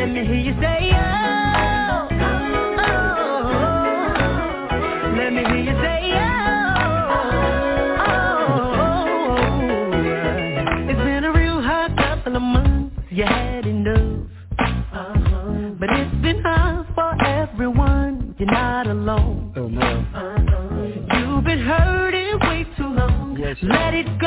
[0.00, 2.08] Let me hear you say oh.
[2.10, 3.92] oh, oh.
[5.14, 6.20] Let me hear you say oh.
[8.80, 9.92] oh.
[10.88, 12.96] It's been a real hard couple of months.
[13.10, 14.26] You had enough.
[14.58, 15.70] Uh-huh.
[15.78, 18.34] But it's been hard for everyone.
[18.38, 19.52] You're not alone.
[19.54, 20.06] Oh no.
[21.18, 23.36] You've been hurting way too long.
[23.38, 23.58] Yes.
[23.62, 24.18] Let it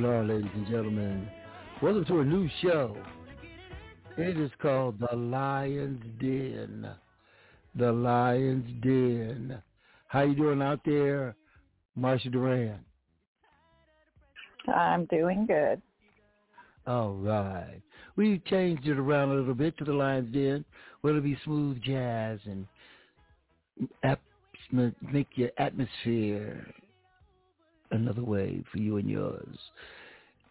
[0.00, 1.28] going on, ladies and gentlemen?
[1.82, 2.96] Welcome to a new show.
[4.16, 6.88] It is called The Lion's Den.
[7.74, 9.62] The Lion's Den.
[10.08, 11.36] How you doing out there,
[11.98, 12.78] Marsha Duran?
[14.74, 15.82] I'm doing good.
[16.86, 17.82] All right.
[18.16, 20.64] We've changed it around a little bit to the Lion's Den,
[21.02, 22.66] where it'll be smooth jazz and
[24.02, 26.66] atm- make your atmosphere
[27.92, 29.58] another way for you and yours.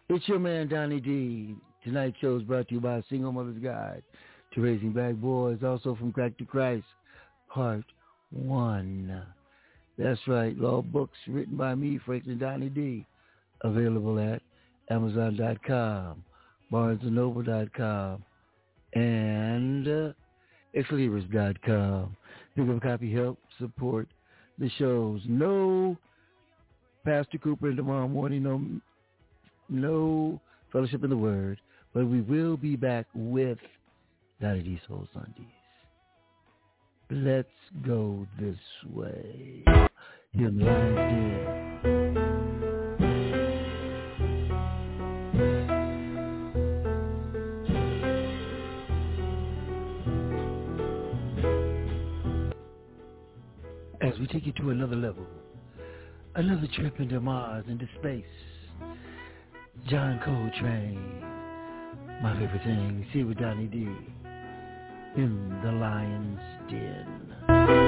[0.08, 1.54] It's your man, Donnie D.
[1.84, 4.02] Tonight's show is brought to you by Single Mother's Guide
[4.54, 6.84] to Raising Black Boys, also from Crack to Christ,
[7.48, 7.84] Part
[8.30, 9.22] 1.
[9.98, 13.06] That's right, law books written by me, Franklin Donnie D.
[13.62, 14.42] Available at
[14.90, 16.24] Amazon.com,
[16.72, 18.24] BarnesandNoble.com,
[18.94, 20.12] and uh,
[20.76, 22.16] Xlibris.com.
[22.56, 24.08] Pick up a copy, help support
[24.58, 25.20] the shows.
[25.26, 25.96] No
[27.04, 28.62] Pastor Cooper tomorrow morning, no
[29.68, 31.60] no fellowship in the word,
[31.92, 33.58] but we will be back with
[34.40, 35.46] Donnie D Soul Sundays.
[37.10, 37.48] Let's
[37.84, 38.56] go this
[38.92, 39.64] way.
[54.00, 55.26] As we take you to another level,
[56.34, 58.24] another trip into Mars, into space.
[59.88, 61.20] John Coltrane,
[62.22, 63.88] my favorite thing, see what Donnie D
[65.16, 67.81] in the Lion's Den.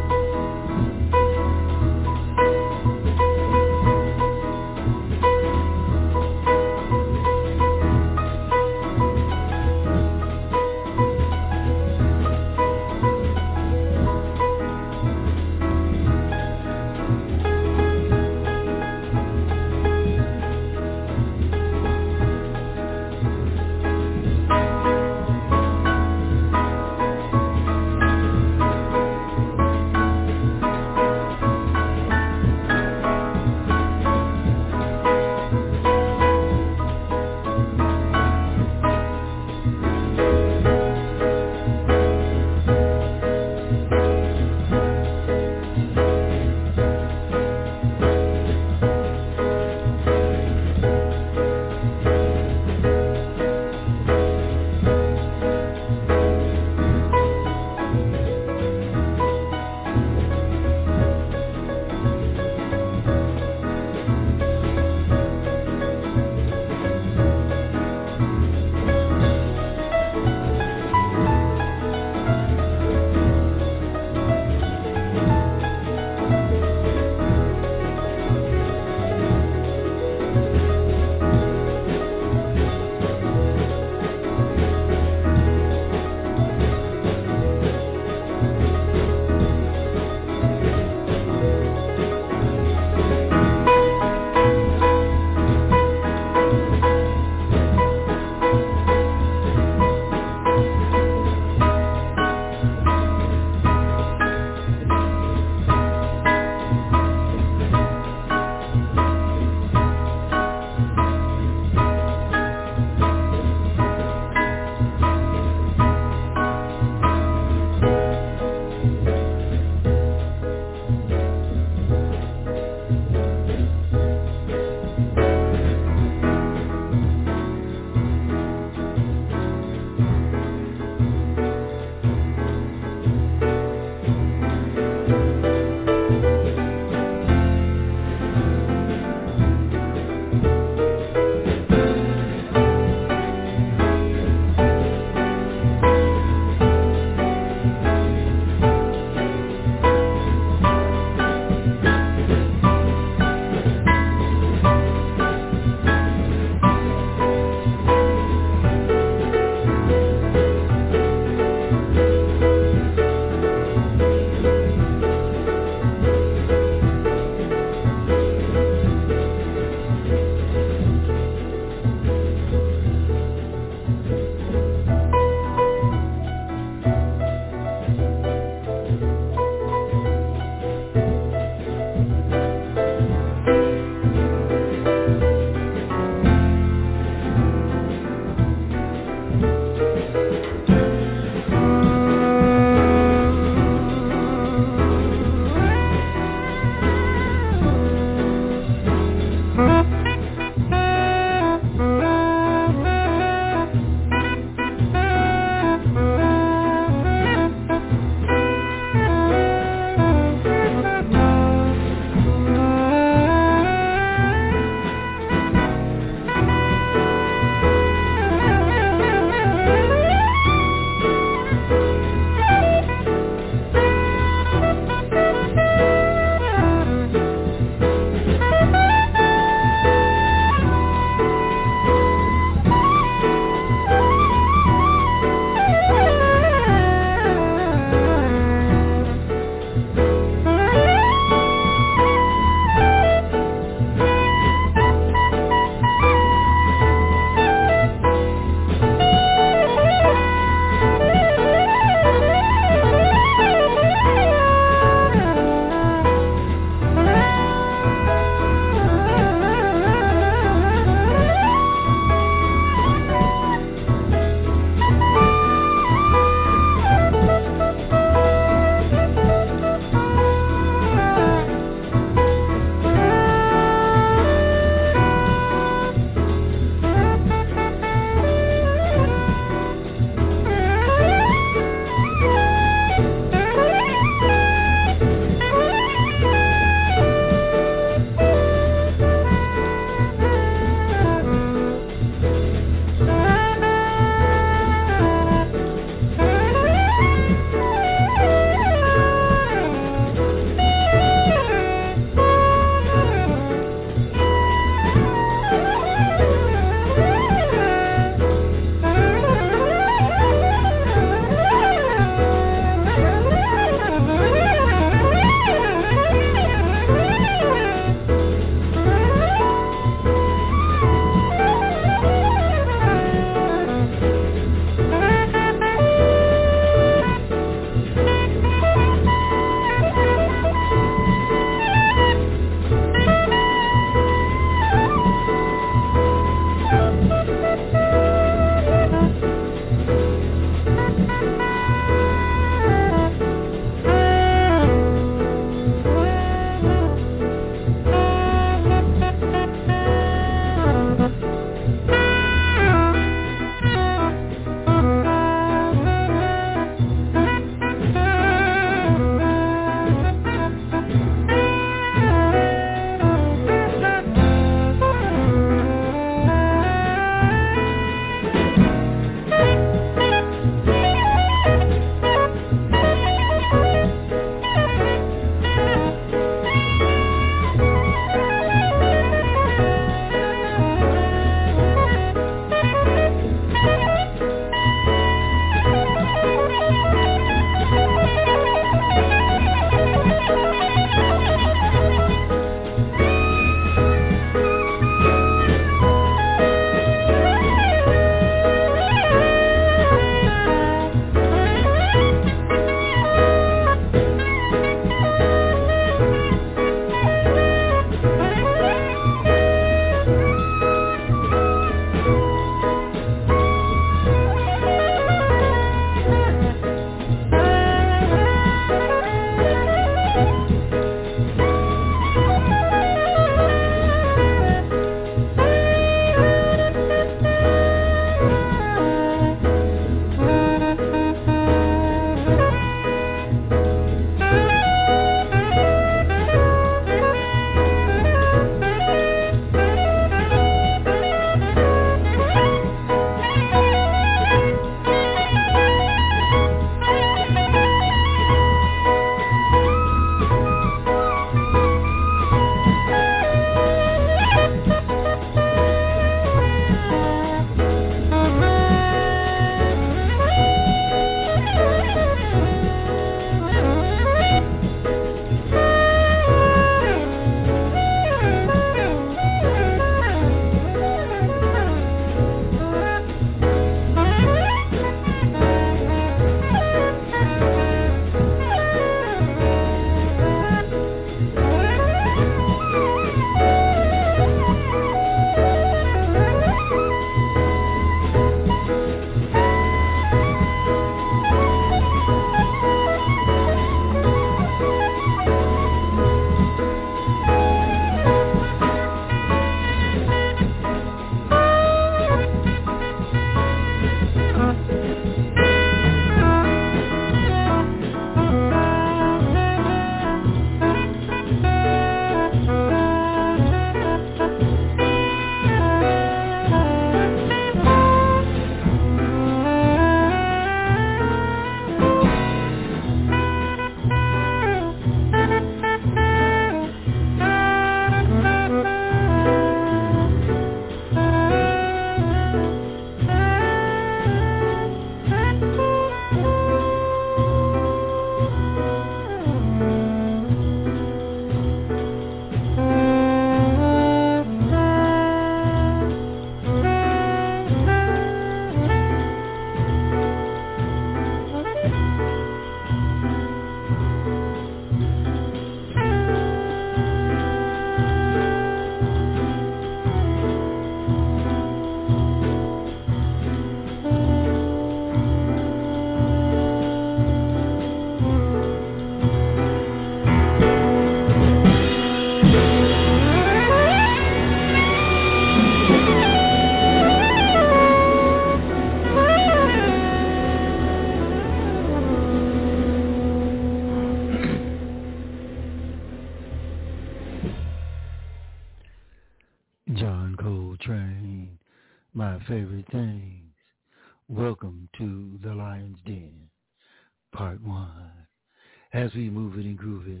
[598.88, 600.00] As we move it and groove it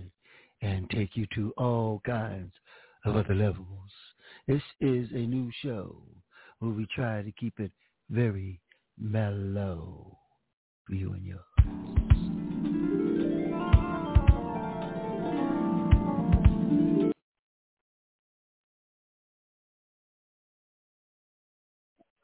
[0.62, 2.54] and take you to all kinds
[3.04, 3.66] of other levels.
[4.46, 5.94] This is a new show
[6.60, 7.70] where we try to keep it
[8.08, 8.58] very
[8.98, 10.16] mellow
[10.86, 11.44] for you and yours.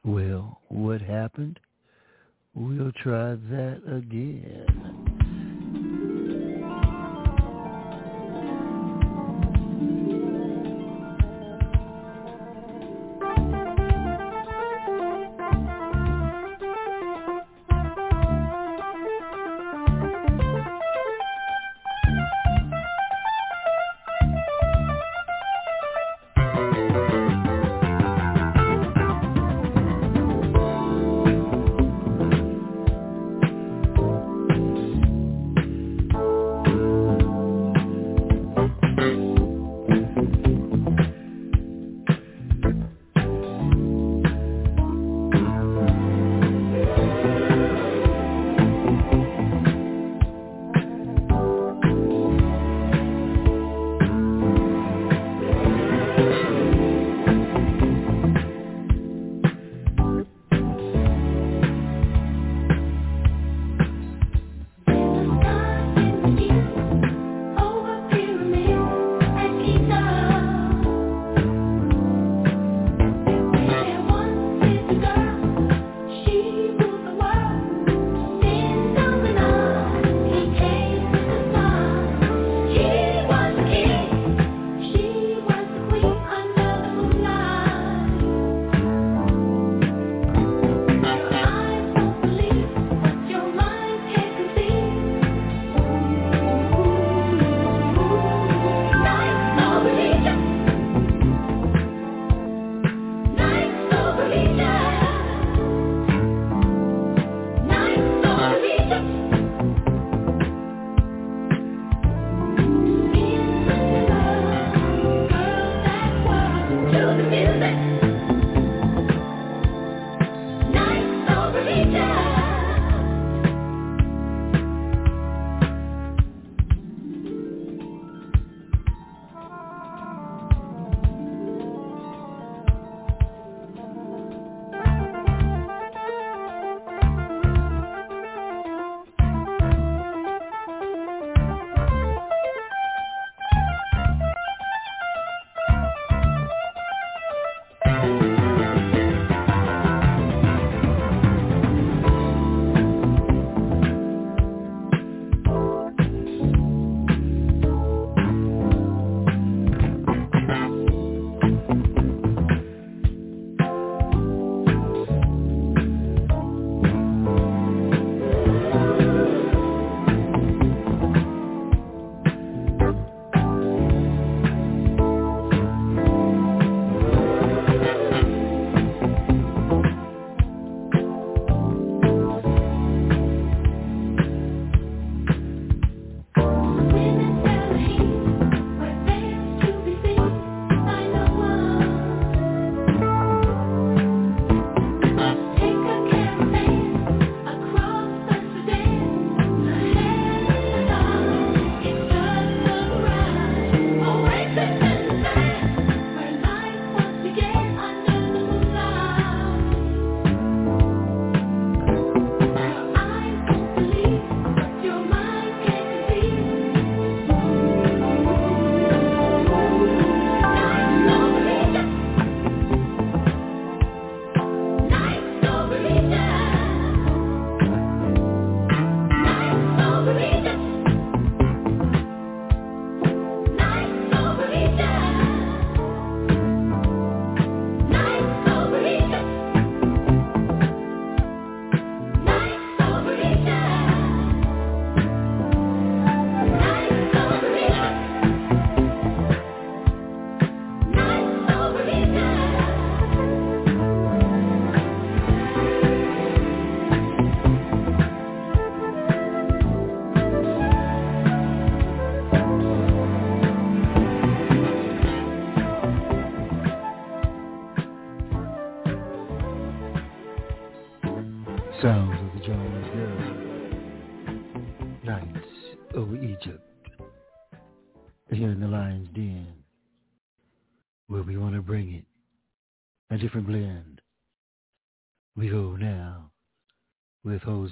[0.02, 1.60] Well, what happened?
[2.54, 5.13] We'll try that again.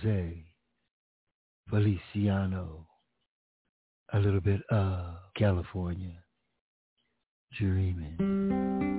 [0.03, 0.45] Jose
[1.71, 2.89] Feliciano,
[4.13, 6.25] a little bit of California
[7.57, 8.92] dreaming.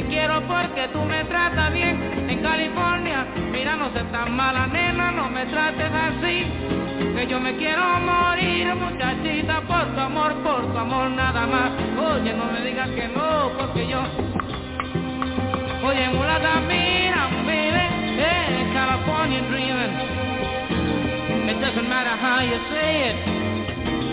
[0.00, 2.24] Te quiero porque tú me tratas bien.
[2.26, 6.46] En California, mira, no seas tan mala, nena, no me trates así.
[7.14, 11.70] Que yo me quiero morir, muchachita, por tu amor, por tu amor, nada más.
[12.00, 14.00] Oye, no me digas que no, porque yo...
[15.84, 19.92] Oye, mulata, mira, baby, yeah, California dreaming.
[21.46, 23.16] It doesn't matter how you say it.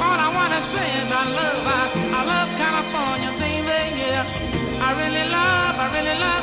[0.02, 4.84] All I wanna say is I love, I, I love California, baby, yeah.
[4.84, 5.57] I really love.
[6.08, 6.37] running like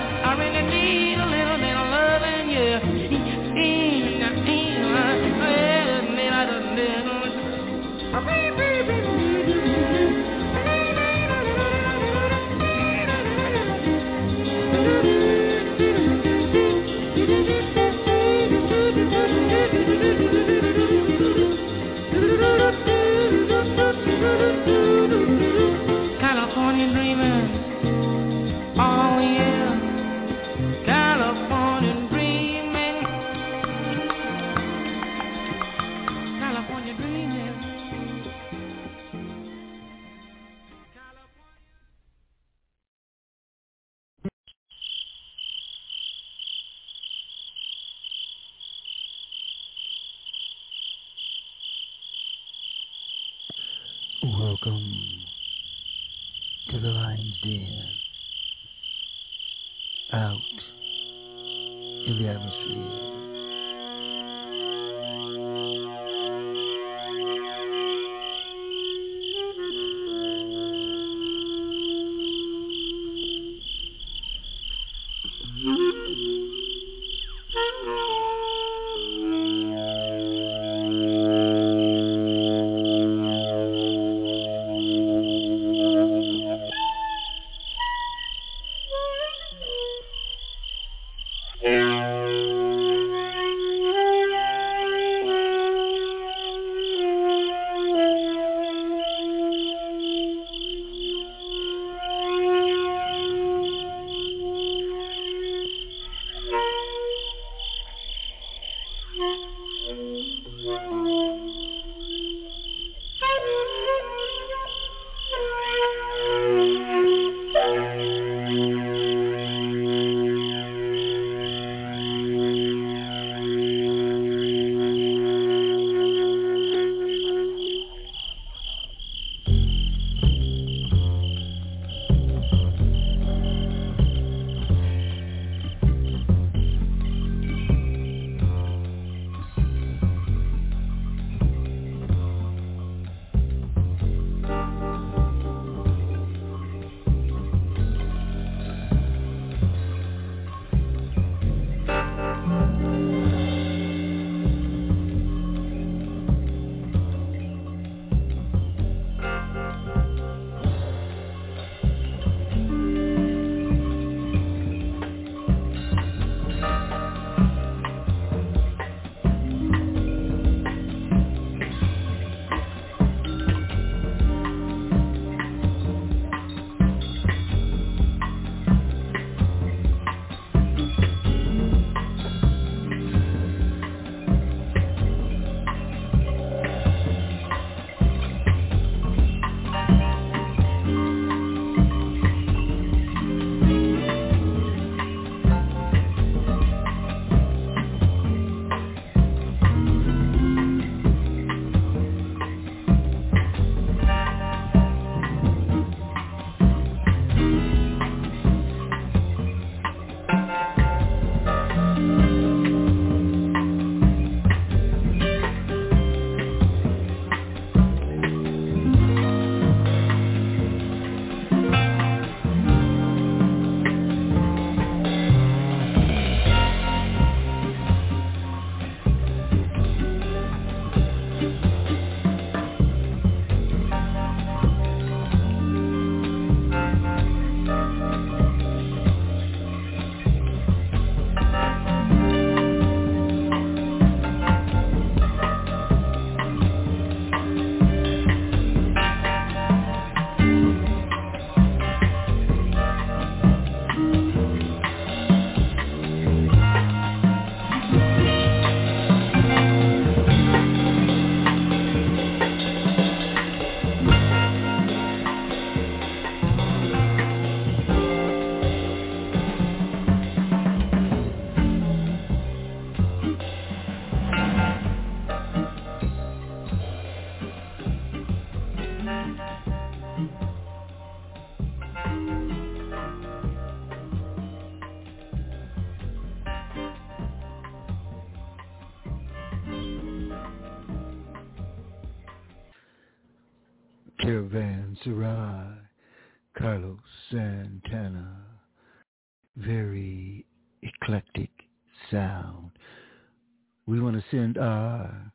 [304.15, 305.33] want to send our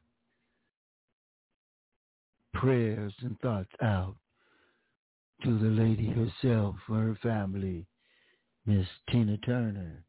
[2.53, 4.15] prayers and thoughts out
[5.43, 7.85] to the lady herself for her family,
[8.65, 10.03] Miss Tina Turner.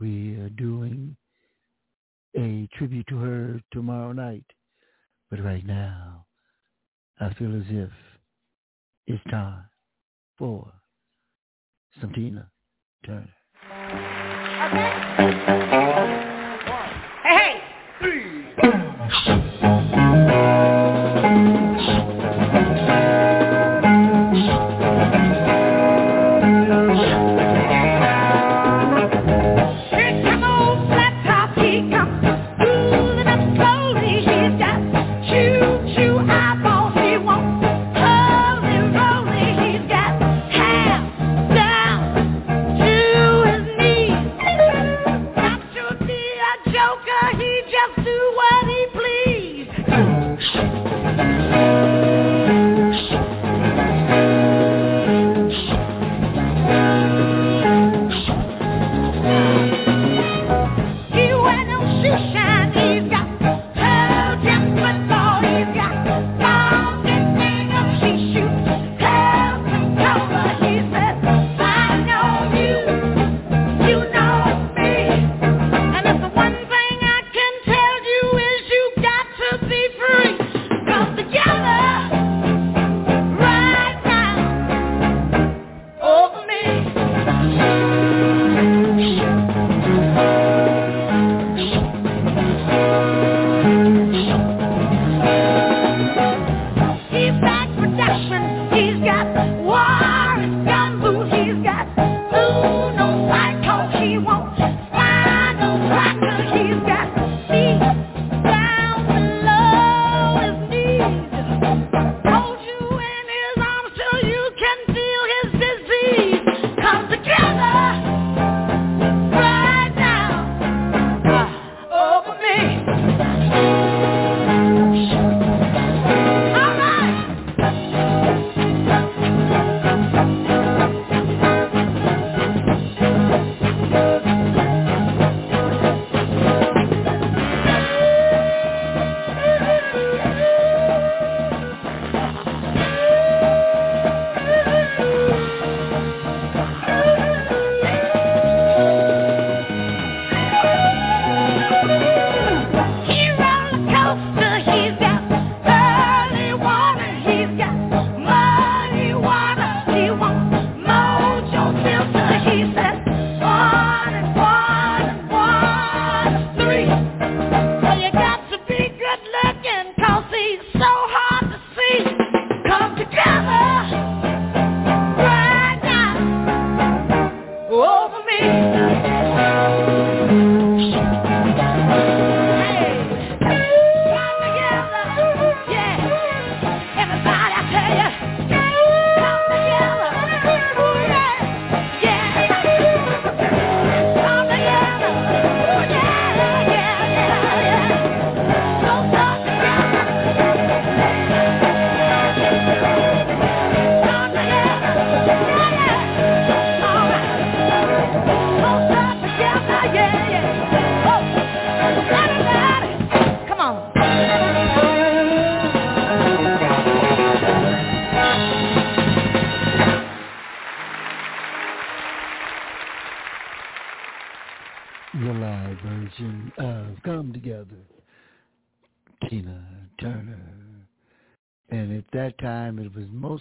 [0.00, 1.16] We are doing
[2.36, 4.46] a tribute to her tomorrow night.
[5.30, 6.26] But right now,
[7.20, 7.90] I feel as if
[9.06, 9.64] it's time
[10.36, 10.72] for
[12.00, 12.50] some Tina
[13.06, 13.28] Turner.
[15.24, 16.21] Okay.
[19.12, 19.41] Thanks.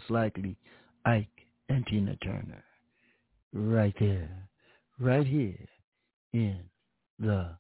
[0.02, 0.58] Most likely
[1.06, 1.28] Ike
[1.70, 2.64] and Tina Turner.
[3.54, 4.50] Right there,
[5.00, 5.68] right here
[6.34, 6.60] in
[7.20, 7.58] the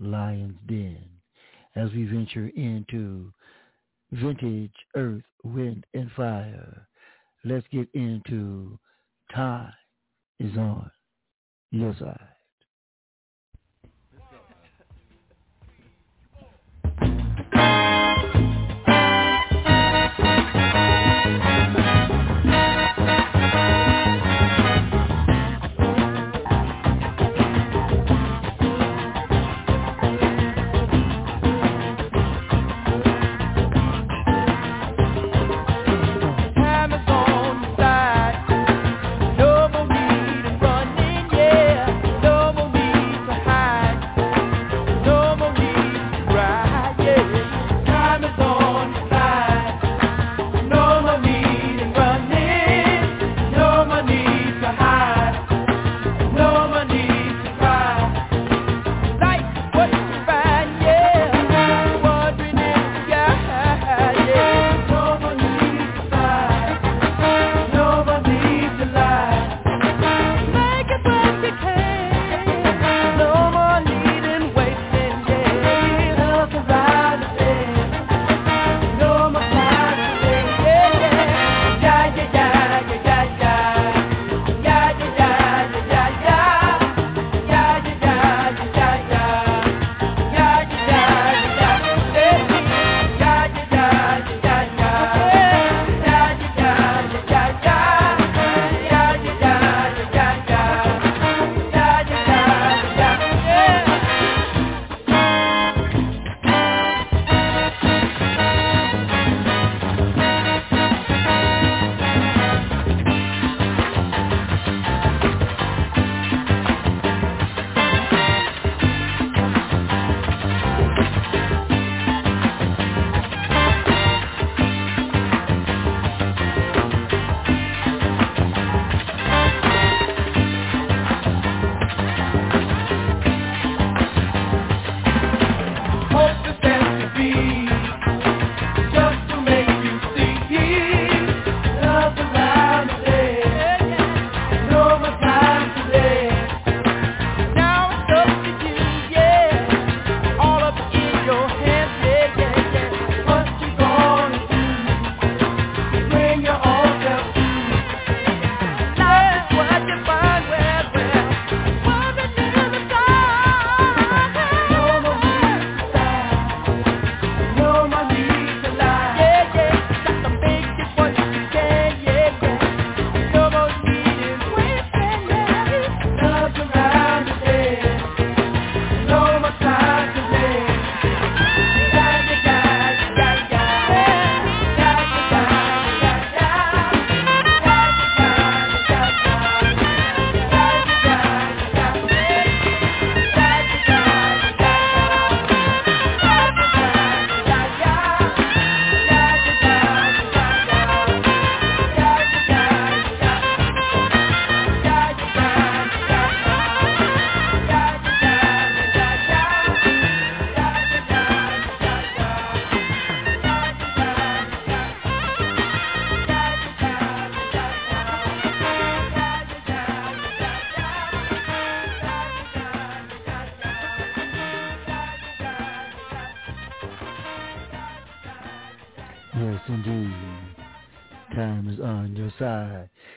[0.00, 1.04] Lion's Den
[1.76, 3.32] as we venture into
[4.12, 6.88] vintage earth, wind, and fire.
[7.44, 8.78] Let's get into
[9.34, 9.72] time
[10.40, 10.90] is on
[11.70, 12.37] your side.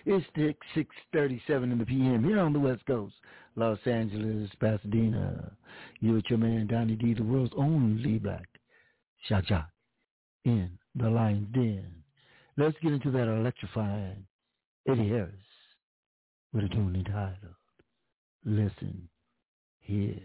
[0.05, 2.23] It's 6.37 in the p.m.
[2.23, 3.15] here on the West Coast,
[3.55, 5.51] Los Angeles, Pasadena.
[6.01, 8.47] You with your man, Donny D, the world's only black
[9.27, 9.69] shot shot
[10.45, 11.91] in the Lion's Den.
[12.57, 14.25] Let's get into that electrifying
[14.87, 15.33] Eddie Harris
[16.53, 17.55] with a tune entitled
[18.45, 19.09] Listen
[19.79, 20.19] Here.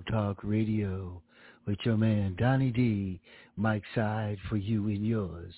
[0.00, 1.20] Blog Talk Radio
[1.66, 3.20] with your man Donny D.
[3.56, 5.52] Mike Side for you and yours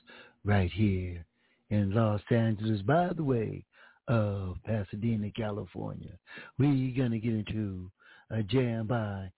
[0.45, 1.25] right here
[1.71, 3.65] in Los Angeles, by the way,
[4.09, 6.13] of Pasadena, California.
[6.59, 7.91] We're going to get into
[8.31, 9.31] a jam by,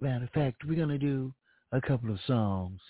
[0.00, 1.32] matter of fact, we're going to do
[1.72, 2.80] a couple of songs,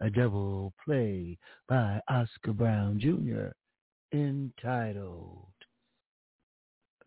[0.00, 1.38] a double play
[1.68, 3.52] by Oscar Brown Jr.
[4.12, 5.46] entitled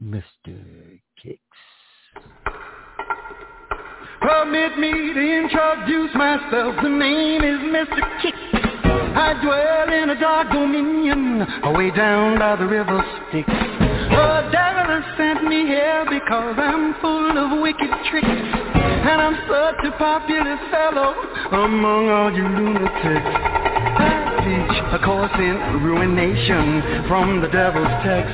[0.02, 1.00] Mr.
[1.22, 2.59] Kicks.
[4.22, 6.76] Permit me to introduce myself.
[6.84, 8.22] The name is Mr.
[8.22, 8.36] Kick.
[9.16, 13.00] I dwell in a dark dominion away down by the river
[13.30, 13.48] Styx.
[13.48, 18.28] The devil has sent me here because I'm full of wicked tricks.
[18.28, 21.16] And I'm such a popular fellow
[21.52, 23.69] among all you lunatics
[25.10, 28.30] course in ruination from the devil's text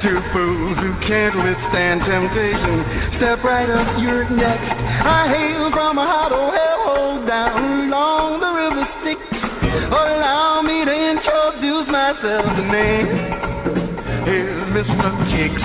[0.00, 3.20] to fools who can't withstand temptation.
[3.20, 4.72] Step right up, you're next.
[5.04, 9.20] I hail from a hot old hellhole down along the river Styx.
[9.92, 12.44] Allow me to introduce myself.
[12.56, 13.08] The name
[14.24, 15.08] is Mr.
[15.30, 15.64] Kicks.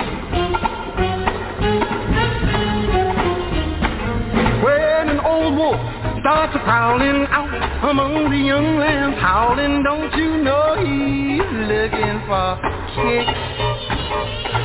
[4.62, 5.80] When an old wolf
[6.20, 7.41] starts a prowling out
[7.82, 9.82] among the young lambs howling.
[9.82, 12.54] Don't you know he's looking for
[12.94, 13.38] kicks?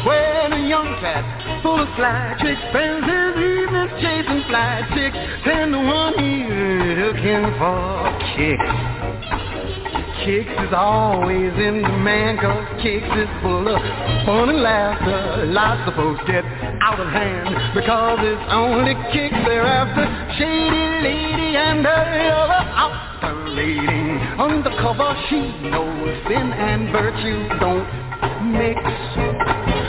[0.05, 1.25] When a young cat
[1.63, 7.45] full of fly tricks spends his evenings chasing fly chicks, then the one he's looking
[7.57, 7.81] for
[8.37, 9.07] kicks.
[10.21, 13.79] Kicks is always in demand cause Kicks is full of
[14.25, 15.45] fun and laughter.
[15.47, 16.43] Lots of folks get
[16.81, 20.05] out of hand because it's only Kicks they're after.
[20.37, 22.66] Shady lady and her other
[23.57, 25.15] operating undercover.
[25.29, 25.39] She
[25.69, 27.87] knows sin and virtue don't
[28.53, 28.79] mix.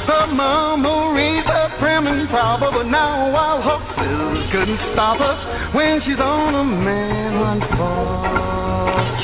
[0.08, 6.00] Her mama raised her prim and proper, but now our horses couldn't stop her when
[6.02, 8.48] she's on a man run for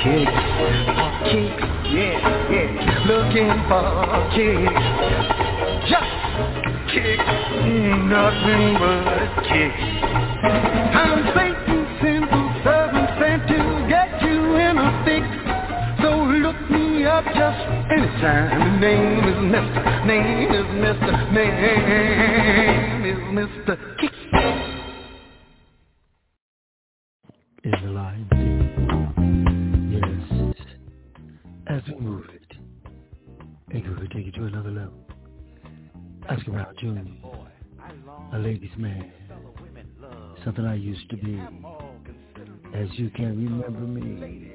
[0.05, 0.31] kicks
[0.93, 2.21] for kicks, yeah,
[2.53, 3.89] yeah, looking for
[4.37, 4.85] kicks.
[5.89, 6.15] Just
[6.93, 7.31] kicks,
[8.13, 9.85] nothing but kicks.
[10.95, 11.74] I'm Satan's
[18.25, 18.81] anytime.
[18.81, 20.07] The name is Mr.
[20.07, 21.33] Name is Mr.
[21.33, 23.75] Name is Mr.
[24.01, 24.15] Kicks.
[27.65, 28.29] In the line
[31.67, 32.57] as we move it.
[33.69, 35.01] Maybe we could take it to another level.
[36.29, 37.01] Oscar Brown Jr.,
[38.37, 39.11] a ladies' man,
[40.45, 41.41] something I used to be,
[42.75, 44.53] as you can remember me.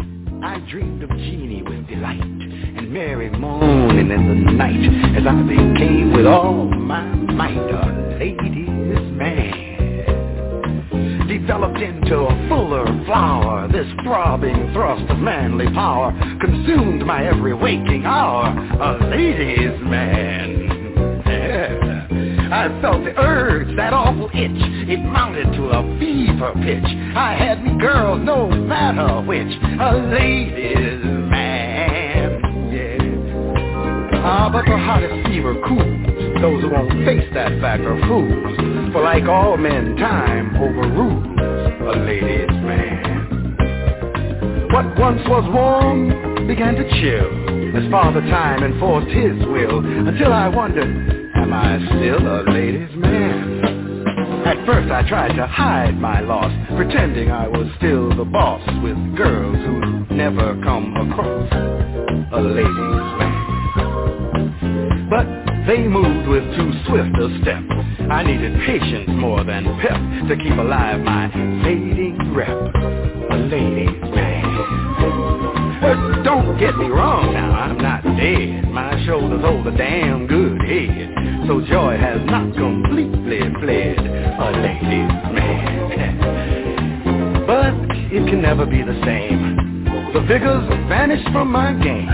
[0.42, 6.12] I dreamed of Jeannie with delight and Mary moaning in the night as I became
[6.12, 9.64] with all my might a ladies' man
[11.28, 13.68] developed into a fuller flower.
[13.70, 18.46] This throbbing thrust of manly power consumed my every waking hour.
[18.48, 20.53] A ladies' man.
[22.54, 24.62] I felt the urge, that awful itch.
[24.88, 26.86] It mounted to a fever pitch.
[27.16, 29.50] I had me girls, no matter which.
[29.80, 32.38] A ladies' man.
[32.70, 34.22] Yeah.
[34.22, 36.40] Ah, but the hottest fever cools.
[36.40, 38.56] Those who won't face that fact are fools.
[38.92, 41.26] For like all men, time overrules
[41.82, 43.58] a lady's man.
[44.70, 50.46] What once was warm began to chill as Father Time enforced his will until I
[50.46, 51.23] wondered,
[51.54, 54.44] I still a lady's man?
[54.44, 58.96] At first I tried to hide my loss, pretending I was still the boss with
[59.16, 61.52] girls who never come across
[62.32, 65.08] a ladies' man.
[65.08, 65.26] But
[65.68, 67.62] they moved with too swift a step.
[68.10, 71.30] I needed patience more than pep to keep alive my
[71.62, 72.48] fading rep,
[73.30, 74.33] a ladies' man.
[76.24, 78.72] Don't get me wrong now, I'm not dead.
[78.72, 81.12] My shoulders hold a damn good head.
[81.46, 85.84] So joy has not completely fled a ladies' man.
[87.46, 87.74] but
[88.10, 89.84] it can never be the same.
[90.14, 92.08] The vigor's vanished from my game.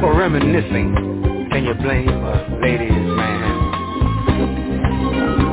[0.00, 3.54] For reminiscing, can you blame a ladies' man?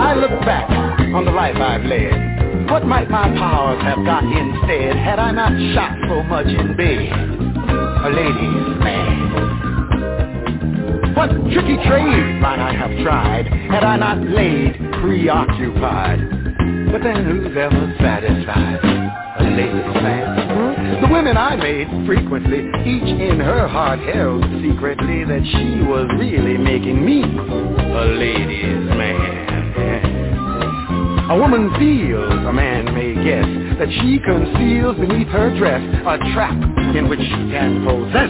[0.01, 0.68] I look back
[1.14, 2.32] on the life I've led
[2.72, 7.30] what might my powers have got instead had I not shot so much in bed?
[8.03, 9.13] A lady's man.
[11.13, 16.19] What tricky trade might I have tried had I not laid preoccupied?
[16.91, 18.79] But then who's ever satisfied?
[19.37, 21.01] A lady's man.
[21.01, 26.57] The women I made frequently, each in her heart held secretly that she was really
[26.57, 29.30] making me a lady's man.
[31.30, 33.45] A woman feels, a man may guess,
[33.80, 36.57] that she conceals beneath her dress a trap
[36.95, 38.30] in which she can possess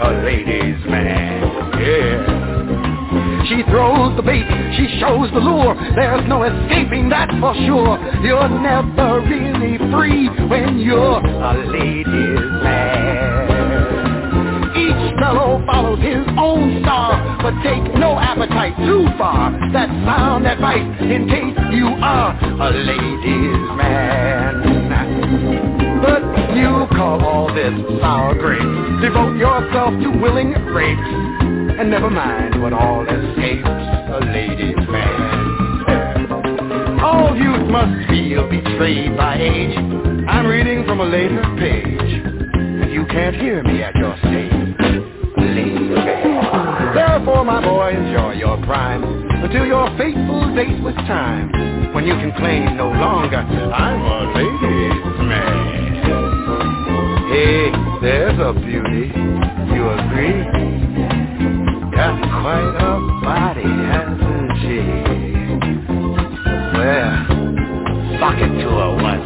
[0.00, 1.42] a ladies' man.
[1.80, 3.44] Yeah.
[3.48, 4.44] She throws the bait,
[4.76, 5.74] she shows the lure.
[5.94, 7.96] There's no escaping that for sure.
[8.22, 13.45] You're never really free when you're a ladies' man
[15.26, 19.50] fellow follows his own star, but take no appetite too far.
[19.72, 22.30] That sound bites in case you are
[22.62, 24.62] a ladies' man.
[26.00, 26.22] But
[26.54, 29.02] you call all this sour grapes.
[29.02, 31.10] Devote yourself to willing rapes,
[31.80, 37.00] and never mind what all escapes a ladies' man.
[37.02, 39.76] All youth must feel betrayed by age.
[40.28, 42.22] I'm reading from a later page,
[42.92, 44.55] you can't hear me at your stage.
[47.26, 52.30] Therefore, my boy, enjoy your prime until your fateful date with time, when you can
[52.38, 55.66] claim no longer, I'm a ladies' man.
[57.26, 59.10] Hey, there's a beauty,
[59.74, 60.38] you agree?
[61.98, 62.94] Got quite a
[63.26, 64.78] body, hasn't she?
[66.78, 67.26] Well,
[68.20, 69.25] sock it to her once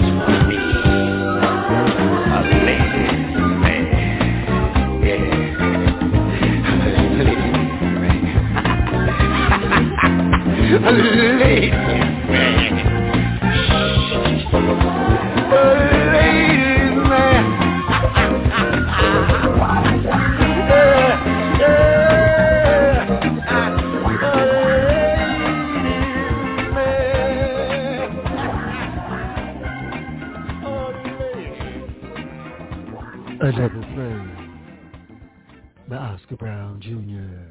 [35.93, 37.51] Oscar Brown Jr.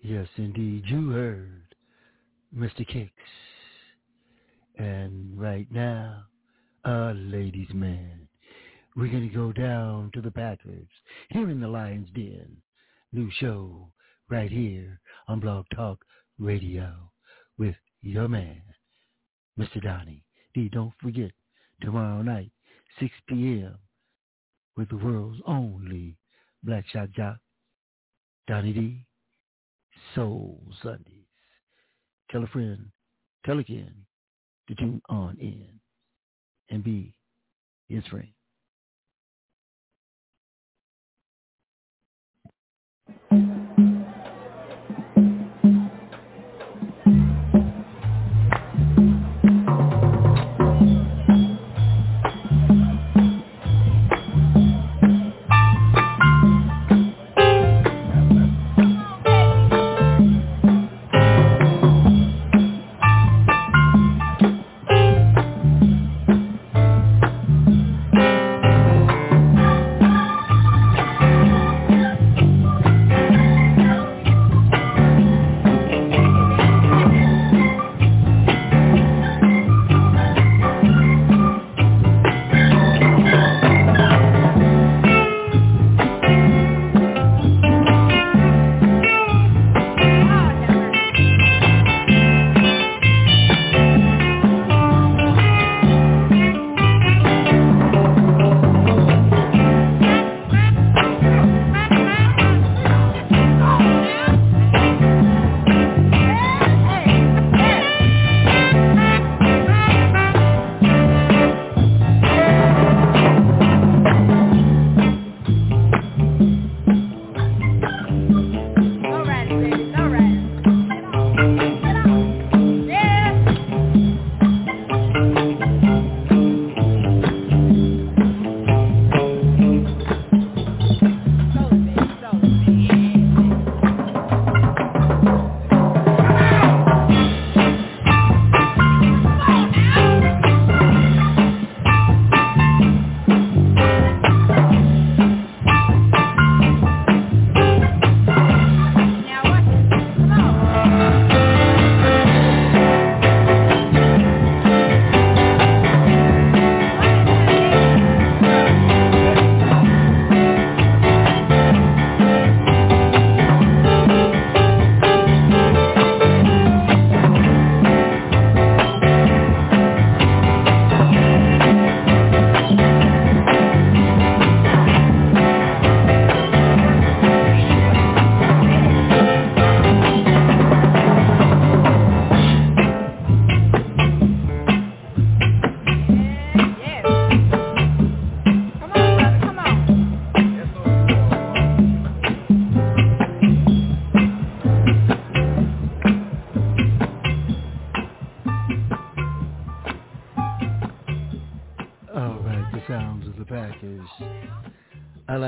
[0.00, 1.61] Yes, indeed, you heard
[2.56, 2.86] Mr.
[2.86, 3.12] Kicks.
[4.78, 6.24] And right now,
[6.84, 8.28] a ladies' man.
[8.94, 10.88] We're going to go down to the Packers
[11.30, 12.58] here in the Lion's Den.
[13.12, 13.90] New show
[14.28, 16.04] right here on Blog Talk
[16.38, 16.92] Radio
[17.58, 18.62] with your man,
[19.58, 19.82] Mr.
[19.82, 20.24] Donny
[20.54, 20.68] D.
[20.68, 21.30] Don't forget,
[21.80, 22.50] tomorrow night,
[23.00, 23.78] 6 p.m.,
[24.76, 26.16] with the world's only
[26.62, 27.38] Black Shot Jock,
[28.46, 29.06] Donny D.
[30.14, 31.21] Soul Sunday.
[32.32, 32.86] Tell a friend,
[33.46, 33.94] tell again
[34.68, 35.68] to tune on in
[36.70, 37.14] and be
[37.88, 38.28] his friend.
[43.32, 43.41] Mm-hmm.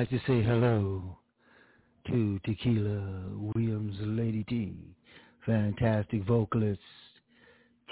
[0.05, 1.17] Like to say hello
[2.07, 3.25] to Tequila
[3.55, 4.75] Williams Lady T.
[5.47, 6.79] Fantastic vocalist.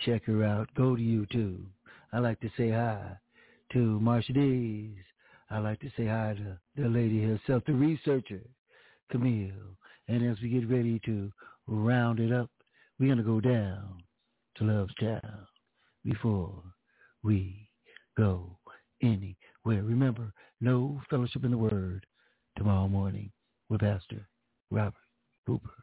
[0.04, 0.68] Check her out.
[0.76, 1.64] Go to YouTube.
[2.12, 3.16] I'd like to say hi
[3.72, 5.02] to Marsha Dees.
[5.48, 8.42] I'd like to say hi to the lady herself, the researcher,
[9.10, 9.78] Camille.
[10.06, 11.32] And as we get ready to
[11.66, 12.50] round it up,
[13.00, 14.02] we're going to go down
[14.56, 15.46] to Love's Town
[16.04, 16.62] before
[17.22, 17.70] we
[18.18, 18.58] go
[19.02, 19.34] anywhere.
[19.64, 20.30] Remember,
[20.62, 22.06] no fellowship in the word
[22.56, 23.32] tomorrow morning
[23.68, 24.28] with Pastor
[24.70, 24.94] Robert
[25.44, 25.81] Cooper.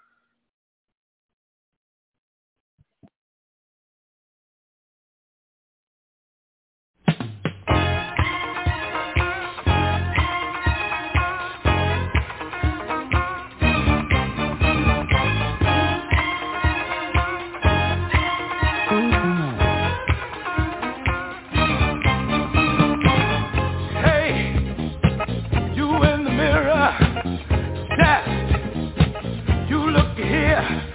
[30.19, 30.88] Find